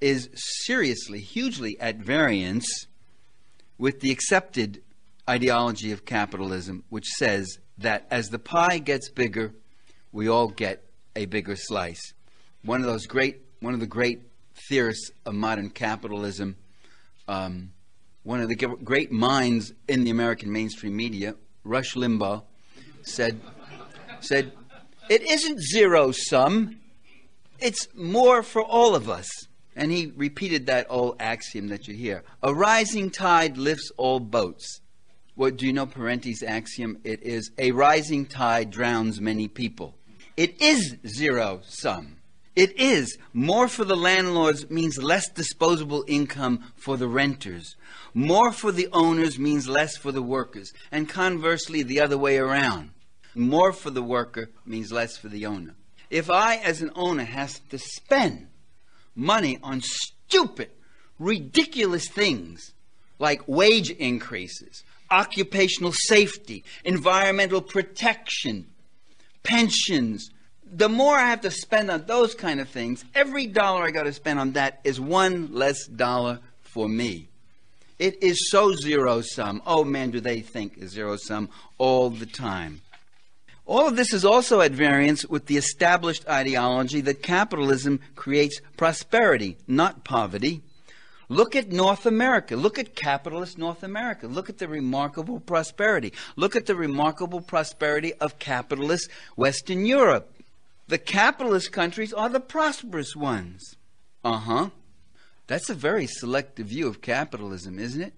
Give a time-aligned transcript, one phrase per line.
[0.00, 2.86] is seriously, hugely at variance
[3.78, 4.82] with the accepted
[5.28, 9.54] ideology of capitalism, which says that as the pie gets bigger,
[10.12, 10.84] we all get
[11.16, 12.14] a bigger slice.
[12.62, 14.22] One of those great, one of the great
[14.68, 16.56] theorists of modern capitalism,
[17.28, 17.72] um,
[18.22, 22.42] one of the great minds in the American mainstream media, Rush Limbaugh,
[23.02, 23.40] said,
[24.20, 24.52] said,
[25.08, 26.80] it isn't zero sum,
[27.58, 29.28] it's more for all of us.
[29.80, 34.82] And he repeated that old axiom that you hear a rising tide lifts all boats.
[35.36, 36.98] What do you know Parenti's axiom?
[37.02, 39.94] It is a rising tide drowns many people.
[40.36, 42.18] It is zero sum.
[42.54, 43.16] It is.
[43.32, 47.76] More for the landlords means less disposable income for the renters.
[48.12, 50.74] More for the owners means less for the workers.
[50.92, 52.90] And conversely, the other way around.
[53.34, 55.74] More for the worker means less for the owner.
[56.10, 58.48] If I, as an owner, has to spend
[59.14, 60.70] money on stupid,
[61.18, 62.72] ridiculous things
[63.18, 68.66] like wage increases, occupational safety, environmental protection,
[69.42, 70.30] pensions,
[70.72, 74.04] the more I have to spend on those kind of things, every dollar I got
[74.04, 77.28] to spend on that is one less dollar for me.
[77.98, 79.60] It is so zero sum.
[79.66, 82.80] Oh man, do they think zero sum all the time.
[83.70, 89.58] All of this is also at variance with the established ideology that capitalism creates prosperity,
[89.68, 90.62] not poverty.
[91.28, 92.56] Look at North America.
[92.56, 94.26] Look at capitalist North America.
[94.26, 96.12] Look at the remarkable prosperity.
[96.34, 100.34] Look at the remarkable prosperity of capitalist Western Europe.
[100.88, 103.76] The capitalist countries are the prosperous ones.
[104.24, 104.70] Uh huh.
[105.46, 108.14] That's a very selective view of capitalism, isn't it?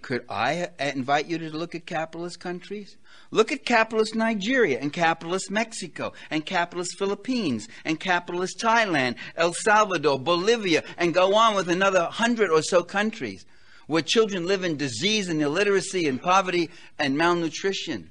[0.00, 2.96] Could I invite you to look at capitalist countries?
[3.30, 10.18] Look at capitalist Nigeria and capitalist Mexico and capitalist Philippines and capitalist Thailand, El Salvador,
[10.18, 13.44] Bolivia, and go on with another hundred or so countries
[13.86, 18.10] where children live in disease and illiteracy and poverty and malnutrition.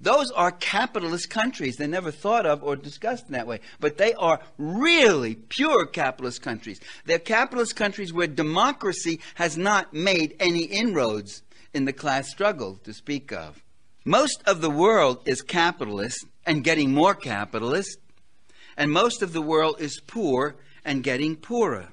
[0.00, 1.76] Those are capitalist countries.
[1.76, 3.60] They're never thought of or discussed in that way.
[3.80, 6.80] But they are really pure capitalist countries.
[7.04, 11.42] They're capitalist countries where democracy has not made any inroads
[11.74, 13.62] in the class struggle to speak of.
[14.04, 17.98] Most of the world is capitalist and getting more capitalist,
[18.76, 21.88] and most of the world is poor and getting poorer.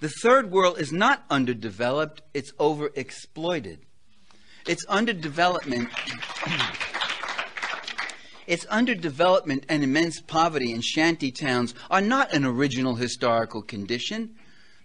[0.00, 3.78] The third world is not underdeveloped, it's overexploited.
[4.66, 5.90] Its underdevelopment
[8.48, 14.34] its underdevelopment and immense poverty in shanty towns are not an original historical condition.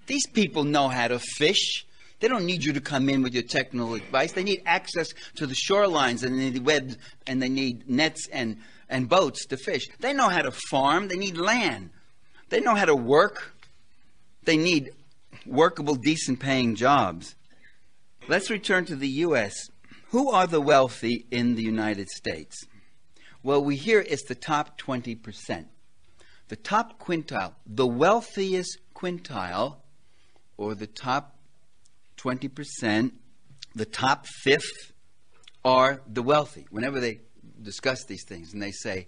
[0.05, 1.85] These people know how to fish.
[2.19, 4.33] They don't need you to come in with your technical advice.
[4.33, 8.57] They need access to the shorelines and they need webs and they need nets and,
[8.89, 9.87] and boats to fish.
[10.01, 11.07] They know how to farm.
[11.07, 11.89] They need land.
[12.49, 13.55] They know how to work.
[14.43, 14.91] They need
[15.45, 17.35] workable, decent paying jobs.
[18.27, 19.53] Let's return to the U.S.
[20.09, 22.65] Who are the wealthy in the United States?
[23.43, 25.65] Well, we hear it's the top 20%.
[26.47, 29.77] The top quintile, the wealthiest quintile,
[30.55, 31.35] or the top
[32.17, 33.11] 20%,
[33.75, 34.93] the top fifth
[35.65, 36.67] are the wealthy.
[36.69, 37.19] Whenever they
[37.61, 39.07] discuss these things and they say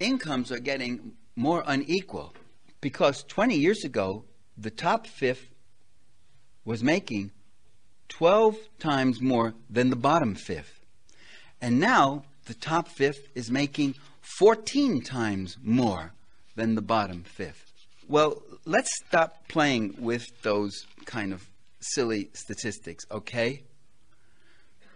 [0.00, 2.34] incomes are getting more unequal
[2.80, 4.24] because 20 years ago,
[4.56, 5.48] the top fifth
[6.64, 7.30] was making
[8.08, 10.80] 12 times more than the bottom fifth.
[11.60, 13.94] And now the top fifth is making
[14.38, 16.12] 14 times more
[16.56, 17.72] than the bottom fifth.
[18.08, 21.48] Well, let's stop playing with those kind of
[21.80, 23.62] silly statistics, okay?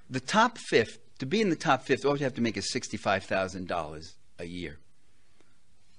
[0.08, 2.72] The top fifth, to be in the top fifth, all you have to make is
[2.74, 4.78] $65,000 a year.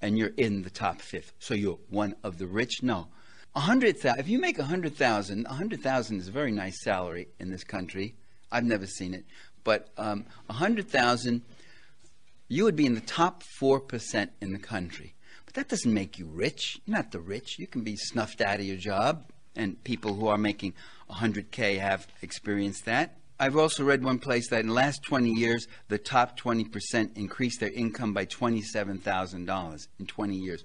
[0.01, 1.33] And you're in the top fifth.
[1.39, 2.81] So you're one of the rich?
[2.81, 3.07] No.
[3.55, 4.19] A hundred thousand.
[4.19, 7.51] If you make a hundred thousand, a hundred thousand is a very nice salary in
[7.51, 8.15] this country.
[8.51, 9.25] I've never seen it,
[9.63, 11.41] but um, a hundred thousand,
[12.47, 15.13] you would be in the top four percent in the country.
[15.45, 16.79] But that doesn't make you rich.
[16.85, 17.59] You're not the rich.
[17.59, 19.25] You can be snuffed out of your job
[19.55, 20.73] and people who are making
[21.09, 23.17] 100K have experienced that.
[23.39, 27.59] I've also read one place that in the last 20 years, the top 20% increased
[27.59, 30.63] their income by $27,000 in 20 years.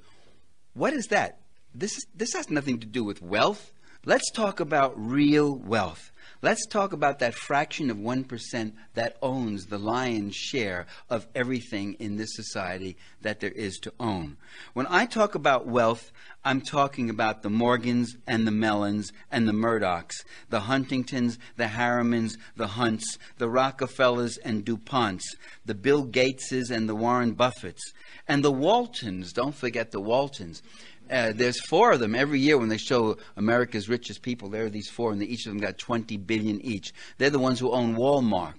[0.75, 1.41] What is that?
[1.75, 3.73] This, this has nothing to do with wealth.
[4.05, 6.13] Let's talk about real wealth.
[6.41, 12.17] Let's talk about that fraction of 1% that owns the lion's share of everything in
[12.17, 14.37] this society that there is to own.
[14.73, 16.13] When I talk about wealth,
[16.45, 22.37] I'm talking about the Morgans and the Mellons and the Murdochs, the Huntingtons, the Harrimans,
[22.55, 25.25] the Hunts, the Rockefellers and DuPonts,
[25.67, 27.83] the Bill Gateses and the Warren Buffetts,
[28.29, 29.33] and the Waltons.
[29.33, 30.63] Don't forget the Waltons
[31.11, 34.49] Uh, there's four of them every year when they show America's richest people.
[34.49, 36.93] There are these four, and each of them got 20 billion each.
[37.19, 38.55] They're the ones who own Walmart.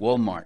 [0.00, 0.44] Walmart,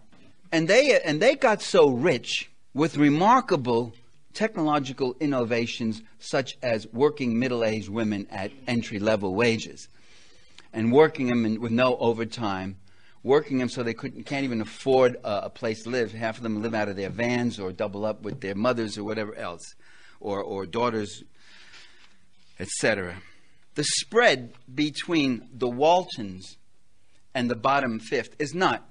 [0.51, 3.95] and they and they got so rich with remarkable
[4.33, 9.89] technological innovations such as working middle-aged women at entry-level wages
[10.73, 12.77] and working them in, with no overtime
[13.25, 16.13] working them so they couldn't, can't even afford a, a, place to live.
[16.13, 19.03] Half of them live out of their vans or double up with their mothers or
[19.03, 19.75] whatever else,
[20.25, 21.23] or, or daughters,
[22.59, 23.17] etc.
[23.75, 26.57] The spread between the Waltons
[27.35, 28.89] and the bottom fifth is not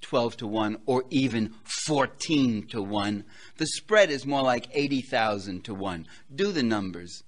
[0.00, 1.54] 12 to 1 or even
[1.86, 3.24] 14 to 1.
[3.58, 6.06] The spread is more like 80,000 to 1.
[6.34, 7.22] Do the numbers.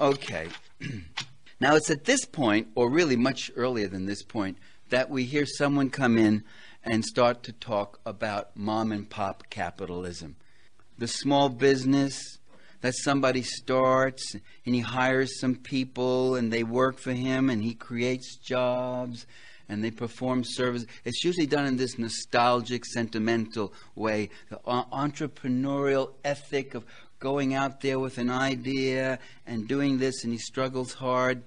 [0.00, 0.48] Okay.
[1.60, 4.58] now it's at this point, or really much earlier than this point,
[4.90, 6.44] that we hear someone come in
[6.82, 10.36] and start to talk about mom and pop capitalism.
[10.96, 12.37] The small business
[12.80, 14.34] that somebody starts
[14.64, 19.26] and he hires some people and they work for him and he creates jobs
[19.68, 20.86] and they perform service.
[21.04, 24.30] It's usually done in this nostalgic, sentimental way.
[24.48, 26.84] The entrepreneurial ethic of
[27.18, 31.42] going out there with an idea and doing this, and he struggles hard.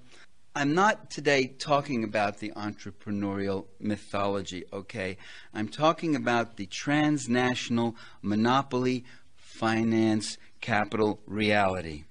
[0.54, 5.16] I'm not today talking about the entrepreneurial mythology, okay?
[5.54, 12.04] I'm talking about the transnational monopoly finance capital reality.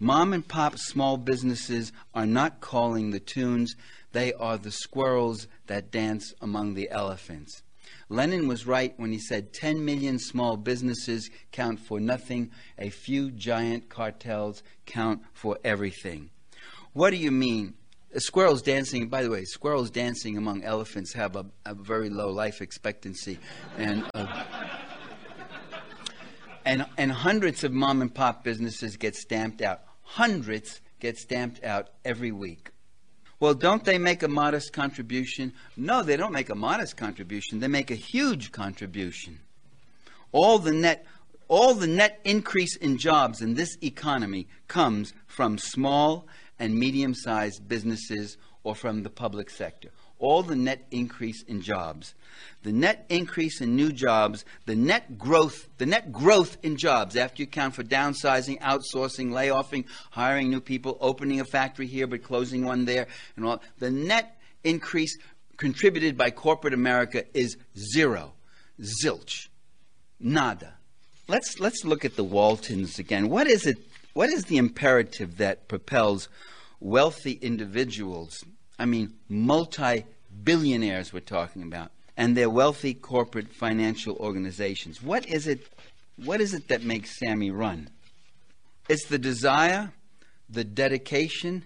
[0.00, 3.76] Mom and pop small businesses are not calling the tunes,
[4.10, 7.62] they are the squirrels that dance among the elephants.
[8.08, 13.30] Lenin was right when he said 10 million small businesses count for nothing, a few
[13.30, 16.30] giant cartels count for everything.
[16.92, 17.74] What do you mean?
[18.16, 22.60] Squirrels dancing, by the way, squirrels dancing among elephants have a, a very low life
[22.60, 23.38] expectancy.
[23.78, 24.44] And, uh,
[26.70, 29.80] and, and hundreds of mom and pop businesses get stamped out.
[30.02, 32.70] Hundreds get stamped out every week.
[33.40, 35.52] Well, don't they make a modest contribution?
[35.76, 37.58] No, they don't make a modest contribution.
[37.58, 39.40] They make a huge contribution.
[40.30, 41.04] All the net
[41.48, 46.28] all the net increase in jobs in this economy comes from small
[46.60, 49.90] and medium sized businesses or from the public sector.
[50.18, 52.14] All the net increase in jobs.
[52.62, 57.42] The net increase in new jobs, the net growth, the net growth in jobs after
[57.42, 62.64] you count for downsizing, outsourcing, layoffing, hiring new people, opening a factory here but closing
[62.64, 65.16] one there, and all the net increase
[65.56, 67.56] contributed by corporate America is
[67.94, 68.32] zero.
[68.80, 69.48] Zilch.
[70.18, 70.74] Nada.
[71.28, 73.28] Let's let's look at the Waltons again.
[73.28, 73.78] What is it
[74.12, 76.28] what is the imperative that propels
[76.80, 78.44] wealthy individuals,
[78.78, 80.04] I mean multi
[80.42, 85.02] billionaires we're talking about, and their wealthy corporate financial organizations?
[85.02, 85.66] What is it
[86.16, 87.88] what is it that makes Sammy run?
[88.88, 89.92] It's the desire,
[90.48, 91.64] the dedication,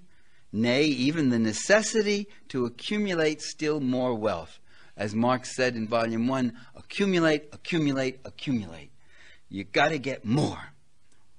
[0.52, 4.58] nay, even the necessity to accumulate still more wealth.
[4.96, 8.90] As Marx said in Volume 1, accumulate, accumulate, accumulate.
[9.48, 10.72] You got to get more.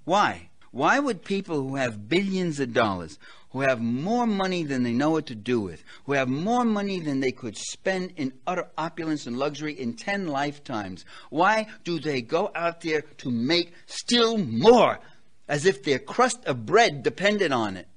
[0.04, 0.50] Why?
[0.76, 3.18] Why would people who have billions of dollars,
[3.52, 7.00] who have more money than they know what to do with, who have more money
[7.00, 12.22] than they could spend in utter opulence and luxury in 10 lifetimes, why do they
[12.22, 15.00] go out there to make still more
[15.48, 17.88] as if their crust of bread depended on it?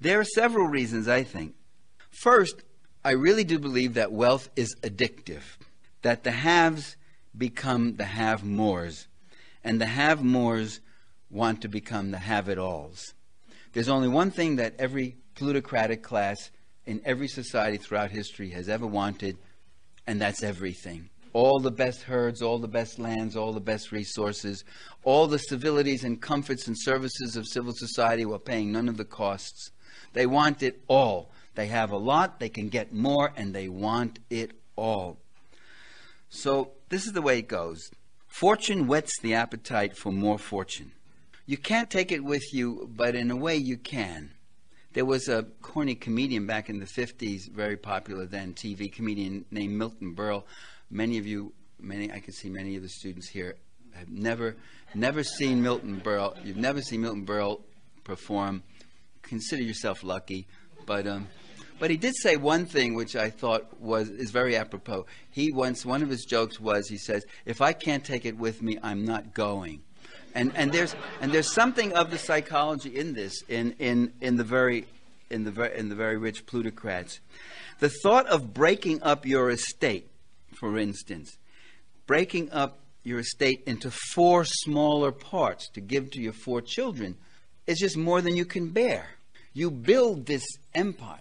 [0.00, 1.56] There are several reasons, I think.
[2.08, 2.62] First,
[3.04, 5.42] I really do believe that wealth is addictive,
[6.02, 6.94] that the haves
[7.36, 9.08] become the have mores,
[9.64, 10.78] and the have mores
[11.30, 13.14] want to become the have it alls.
[13.72, 16.50] There's only one thing that every plutocratic class
[16.86, 19.36] in every society throughout history has ever wanted,
[20.06, 21.10] and that's everything.
[21.34, 24.64] All the best herds, all the best lands, all the best resources,
[25.04, 29.04] all the civilities and comforts and services of civil society while paying none of the
[29.04, 29.70] costs.
[30.14, 31.30] They want it all.
[31.54, 35.18] They have a lot, they can get more, and they want it all.
[36.30, 37.90] So, this is the way it goes
[38.28, 40.92] fortune whets the appetite for more fortune.
[41.48, 44.32] You can't take it with you, but in a way you can.
[44.92, 49.72] There was a corny comedian back in the 50s, very popular then, TV comedian named
[49.72, 50.44] Milton Berle.
[50.90, 53.56] Many of you, many I can see many of the students here
[53.94, 54.56] have never,
[54.94, 56.36] never seen Milton Berle.
[56.44, 57.62] You've never seen Milton Berle
[58.04, 58.62] perform.
[59.22, 60.46] Consider yourself lucky,
[60.84, 61.28] but um,
[61.78, 65.06] but he did say one thing which I thought was is very apropos.
[65.30, 68.60] He once one of his jokes was he says, "If I can't take it with
[68.60, 69.82] me, I'm not going."
[70.34, 74.44] And, and, there's, and there's something of the psychology in this, in, in, in, the
[74.44, 74.86] very,
[75.30, 77.20] in, the very, in the very rich plutocrats.
[77.80, 80.08] The thought of breaking up your estate,
[80.54, 81.36] for instance,
[82.06, 87.16] breaking up your estate into four smaller parts to give to your four children
[87.66, 89.06] is just more than you can bear.
[89.52, 90.44] You build this
[90.74, 91.18] empire.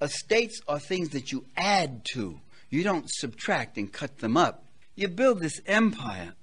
[0.00, 2.40] Estates are things that you add to.
[2.70, 4.64] You don't subtract and cut them up.
[4.94, 6.34] You build this empire.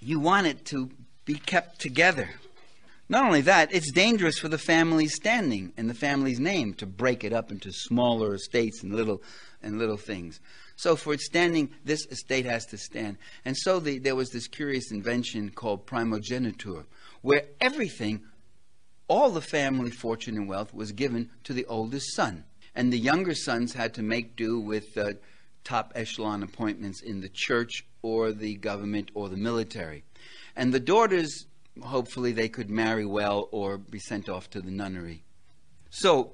[0.00, 0.90] You want it to
[1.32, 2.28] be kept together.
[3.08, 7.22] Not only that, it's dangerous for the family's standing and the family's name to break
[7.22, 9.22] it up into smaller estates and little
[9.62, 10.40] and little things.
[10.74, 13.18] So for its standing, this estate has to stand.
[13.44, 16.84] And so the, there was this curious invention called primogeniture,
[17.22, 18.22] where everything,
[19.06, 22.42] all the family fortune and wealth, was given to the oldest son.
[22.74, 25.12] And the younger sons had to make do with uh,
[25.62, 30.02] top echelon appointments in the church or the government or the military.
[30.56, 31.46] And the daughters
[31.82, 35.22] hopefully they could marry well or be sent off to the nunnery.
[35.90, 36.32] So,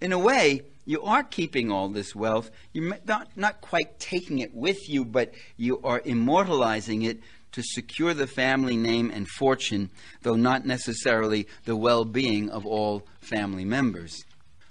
[0.00, 2.50] in a way, you are keeping all this wealth.
[2.72, 7.20] You're not, not quite taking it with you, but you are immortalizing it
[7.52, 9.90] to secure the family name and fortune,
[10.22, 14.24] though not necessarily the well being of all family members.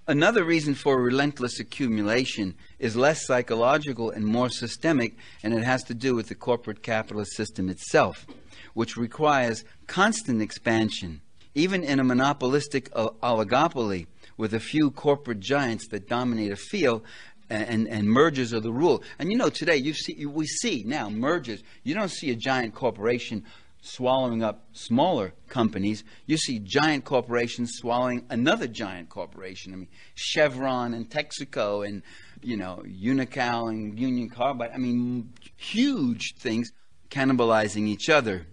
[0.08, 5.96] Another reason for relentless accumulation is less psychological and more systemic, and it has to
[5.96, 8.28] do with the corporate capitalist system itself
[8.76, 11.22] which requires constant expansion.
[11.56, 14.06] Even in a monopolistic uh, oligopoly
[14.38, 17.02] with a few corporate giants that dominate a field,
[17.50, 19.04] and, and mergers are the rule.
[19.20, 21.64] And you know, today you see, we see now mergers.
[21.84, 23.46] You don't see a giant corporation
[23.82, 26.04] swallowing up smaller companies.
[26.26, 29.74] You see giant corporations swallowing another giant corporation.
[29.74, 32.02] I mean, Chevron and Texaco and,
[32.42, 34.72] you know, Unocal and Union Carbide.
[34.74, 36.72] I mean, huge things
[37.12, 38.48] cannibalizing each other.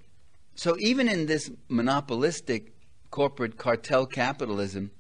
[0.55, 2.73] So even in this monopolistic
[3.11, 4.91] corporate cartel capitalism,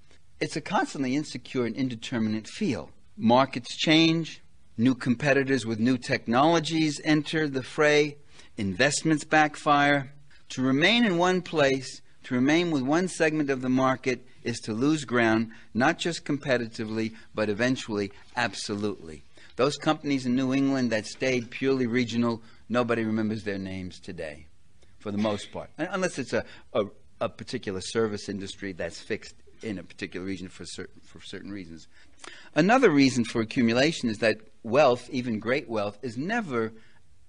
[0.41, 2.91] it's a constantly insecure and indeterminate field.
[3.17, 4.43] Markets change,
[4.79, 8.17] new competitors with new technologies enter the fray,
[8.57, 10.13] investments backfire.
[10.51, 14.73] To remain in one place, to remain with one segment of the market, is to
[14.73, 19.23] lose ground, not just competitively, but eventually absolutely.
[19.57, 24.47] Those companies in New England that stayed purely regional, nobody remembers their names today
[25.03, 26.85] for the most part, unless it's a, a,
[27.21, 31.89] a particular service industry that's fixed in a particular region for certain, for certain reasons.
[32.55, 36.73] Another reason for accumulation is that wealth, even great wealth, is never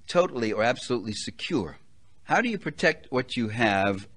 [0.08, 1.78] totally or absolutely secure.
[2.26, 4.08] How do you protect what you have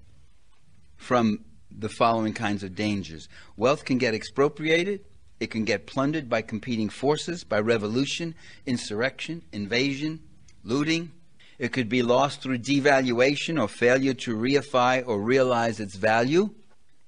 [0.95, 3.27] from the following kinds of dangers?
[3.55, 5.03] Wealth can get expropriated,
[5.39, 8.35] it can get plundered by competing forces, by revolution,
[8.67, 10.21] insurrection, invasion,
[10.63, 11.11] looting,
[11.59, 16.49] it could be lost through devaluation or failure to reify or realize its value.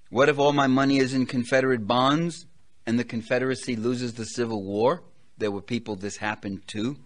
[0.09, 2.47] What if all my money is in Confederate bonds
[2.85, 5.03] and the Confederacy loses the Civil War?
[5.37, 6.97] There were people this happened to.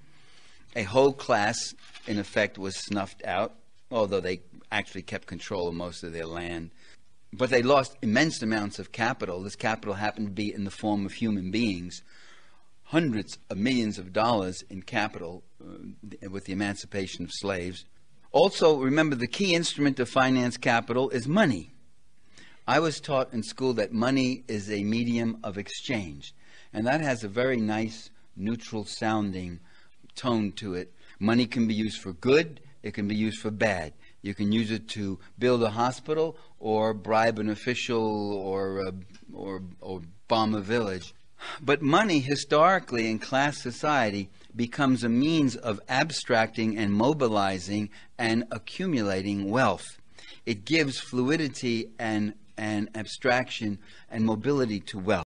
[0.75, 1.73] A whole class,
[2.07, 3.53] in effect, was snuffed out,
[3.91, 6.71] although they actually kept control of most of their land.
[7.33, 9.43] But they lost immense amounts of capital.
[9.43, 12.01] This capital happened to be in the form of human beings
[12.93, 15.43] hundreds of millions of dollars in capital
[16.29, 17.86] with the emancipation of slaves.
[18.32, 21.72] Also, remember the key instrument to finance capital is money.
[22.67, 26.34] I was taught in school that money is a medium of exchange,
[26.74, 29.60] and that has a very nice, neutral sounding
[30.15, 30.93] tone to it.
[31.20, 33.93] Money can be used for good, it can be used for bad.
[34.22, 38.91] You can use it to build a hospital or bribe an official or, uh,
[39.34, 41.13] or, or bomb a village.
[41.62, 49.50] But money, historically in class society, becomes a means of abstracting and mobilizing and accumulating
[49.50, 49.98] wealth.
[50.45, 53.79] It gives fluidity and, and abstraction
[54.12, 55.22] and mobility to wealth.